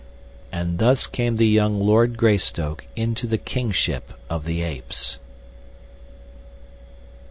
And 0.51 0.79
thus 0.79 1.05
came 1.05 1.35
the 1.37 1.45
young 1.45 1.79
Lord 1.79 2.17
Greystoke 2.17 2.87
into 2.95 3.27
the 3.27 3.37
kingship 3.37 4.13
of 4.31 4.45
the 4.45 4.63
Apes. 4.63 5.19